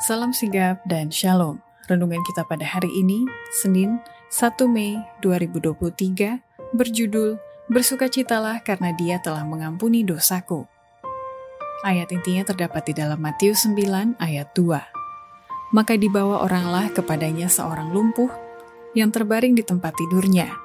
[0.00, 1.60] Salam sigap dan shalom.
[1.84, 3.28] Renungan kita pada hari ini,
[3.60, 4.00] Senin
[4.32, 6.40] 1 Mei 2023,
[6.72, 7.36] berjudul
[7.68, 10.64] Bersukacitalah karena dia telah mengampuni dosaku.
[11.84, 15.76] Ayat intinya terdapat di dalam Matius 9 ayat 2.
[15.76, 18.32] Maka dibawa oranglah kepadanya seorang lumpuh
[18.96, 20.56] yang terbaring di tempat tidurnya.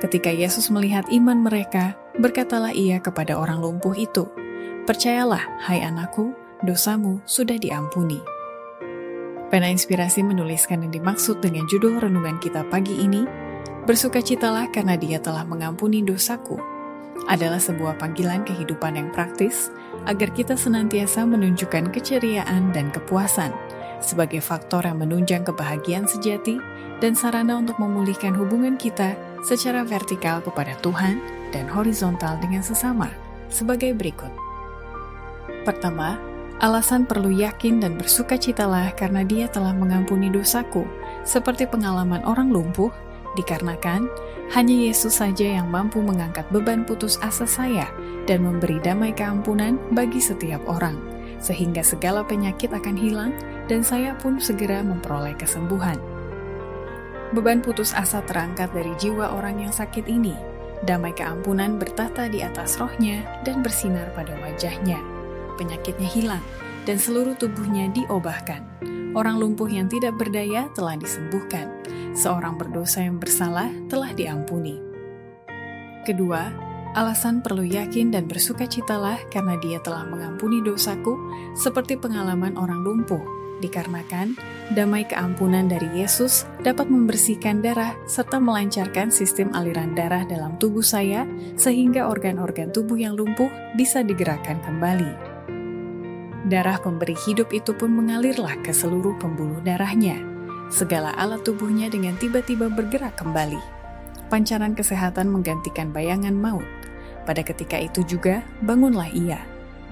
[0.00, 4.24] Ketika Yesus melihat iman mereka, berkatalah ia kepada orang lumpuh itu,
[4.88, 6.32] Percayalah, hai anakku,
[6.64, 8.39] dosamu sudah diampuni.
[9.50, 13.26] Pena Inspirasi menuliskan yang dimaksud dengan judul renungan kita pagi ini,
[13.90, 16.60] Bersukacitalah karena dia telah mengampuni dosaku,
[17.26, 19.72] adalah sebuah panggilan kehidupan yang praktis
[20.06, 23.50] agar kita senantiasa menunjukkan keceriaan dan kepuasan
[23.98, 26.62] sebagai faktor yang menunjang kebahagiaan sejati
[27.02, 31.18] dan sarana untuk memulihkan hubungan kita secara vertikal kepada Tuhan
[31.50, 33.10] dan horizontal dengan sesama
[33.50, 34.30] sebagai berikut.
[35.66, 36.29] Pertama,
[36.60, 40.84] Alasan perlu yakin dan bersukacitalah karena dia telah mengampuni dosaku,
[41.24, 42.92] seperti pengalaman orang lumpuh,
[43.32, 44.04] dikarenakan
[44.52, 47.88] hanya Yesus saja yang mampu mengangkat beban putus asa saya
[48.28, 51.00] dan memberi damai keampunan bagi setiap orang,
[51.40, 53.32] sehingga segala penyakit akan hilang
[53.64, 55.96] dan saya pun segera memperoleh kesembuhan.
[57.32, 60.36] Beban putus asa terangkat dari jiwa orang yang sakit ini.
[60.84, 65.19] Damai keampunan bertata di atas rohnya dan bersinar pada wajahnya
[65.60, 66.44] penyakitnya hilang,
[66.88, 68.64] dan seluruh tubuhnya diobahkan.
[69.12, 71.68] Orang lumpuh yang tidak berdaya telah disembuhkan.
[72.16, 74.78] Seorang berdosa yang bersalah telah diampuni.
[76.06, 76.48] Kedua,
[76.96, 81.18] alasan perlu yakin dan bersukacitalah karena dia telah mengampuni dosaku
[81.54, 83.22] seperti pengalaman orang lumpuh,
[83.60, 84.34] dikarenakan
[84.72, 91.28] damai keampunan dari Yesus dapat membersihkan darah serta melancarkan sistem aliran darah dalam tubuh saya
[91.54, 95.29] sehingga organ-organ tubuh yang lumpuh bisa digerakkan kembali.
[96.50, 100.18] Darah pemberi hidup itu pun mengalirlah ke seluruh pembuluh darahnya.
[100.66, 103.62] Segala alat tubuhnya dengan tiba-tiba bergerak kembali.
[104.26, 106.66] Pancaran kesehatan menggantikan bayangan maut.
[107.22, 109.38] Pada ketika itu juga, bangunlah ia.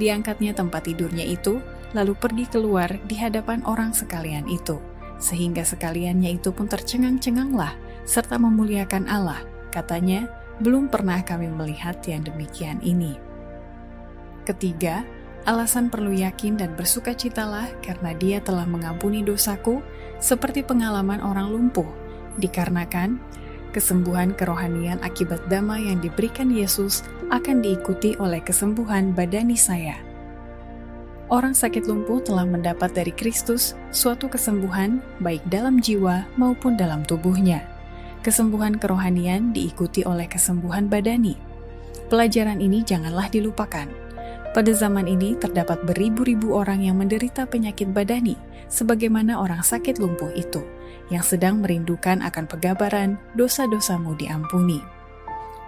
[0.02, 1.62] Diangkatnya tempat tidurnya itu,
[1.94, 4.82] lalu pergi keluar di hadapan orang sekalian itu.
[5.22, 9.46] Sehingga sekaliannya itu pun tercengang-cenganglah, serta memuliakan Allah.
[9.70, 10.26] Katanya,
[10.58, 13.14] belum pernah kami melihat yang demikian ini.
[14.42, 15.06] Ketiga,
[15.46, 19.84] Alasan perlu yakin dan bersukacitalah karena dia telah mengampuni dosaku
[20.18, 21.86] seperti pengalaman orang lumpuh,
[22.42, 23.22] dikarenakan
[23.70, 29.94] kesembuhan kerohanian akibat damai yang diberikan Yesus akan diikuti oleh kesembuhan badani saya.
[31.28, 37.68] Orang sakit lumpuh telah mendapat dari Kristus suatu kesembuhan baik dalam jiwa maupun dalam tubuhnya.
[38.24, 41.36] Kesembuhan kerohanian diikuti oleh kesembuhan badani.
[42.08, 44.07] Pelajaran ini janganlah dilupakan
[44.58, 48.34] pada zaman ini terdapat beribu-ribu orang yang menderita penyakit badani,
[48.66, 50.66] sebagaimana orang sakit lumpuh itu,
[51.14, 54.82] yang sedang merindukan akan pegabaran dosa-dosamu diampuni.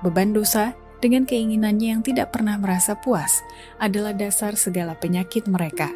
[0.03, 3.47] Beban dosa dengan keinginannya yang tidak pernah merasa puas
[3.78, 5.95] adalah dasar segala penyakit mereka.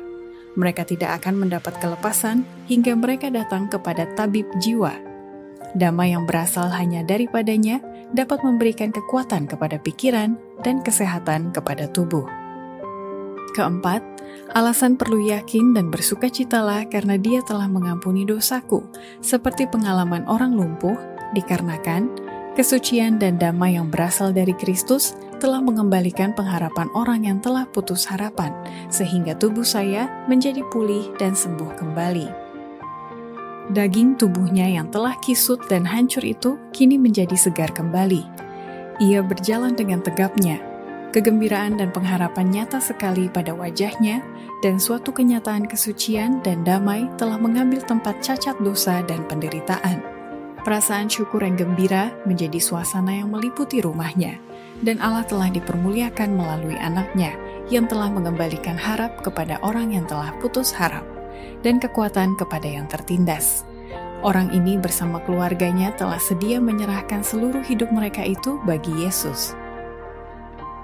[0.55, 4.95] Mereka tidak akan mendapat kelepasan hingga mereka datang kepada tabib jiwa.
[5.75, 7.83] Damai yang berasal hanya daripadanya
[8.15, 12.44] dapat memberikan kekuatan kepada pikiran dan kesehatan kepada tubuh.
[13.55, 14.03] Keempat,
[14.51, 18.83] alasan perlu yakin dan bersukacitalah karena dia telah mengampuni dosaku,
[19.23, 20.99] seperti pengalaman orang lumpuh,
[21.39, 22.11] dikarenakan
[22.59, 28.51] kesucian dan damai yang berasal dari Kristus telah mengembalikan pengharapan orang yang telah putus harapan,
[28.91, 32.27] sehingga tubuh saya menjadi pulih dan sembuh kembali.
[33.71, 38.27] Daging tubuhnya yang telah kisut dan hancur itu kini menjadi segar kembali.
[38.99, 40.74] Ia berjalan dengan tegapnya,
[41.15, 44.19] Kegembiraan dan pengharapan nyata sekali pada wajahnya,
[44.67, 50.03] dan suatu kenyataan kesucian dan damai telah mengambil tempat cacat dosa dan penderitaan.
[50.67, 54.43] Perasaan syukur yang gembira menjadi suasana yang meliputi rumahnya,
[54.83, 57.39] dan Allah telah dipermuliakan melalui anaknya
[57.71, 61.07] yang telah mengembalikan harap kepada orang yang telah putus harap,
[61.63, 63.63] dan kekuatan kepada yang tertindas.
[64.27, 69.55] Orang ini bersama keluarganya telah sedia menyerahkan seluruh hidup mereka itu bagi Yesus